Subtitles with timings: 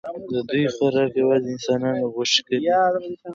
[0.29, 2.57] د دوی خوراک یوازې د انسانانو غوښې دي.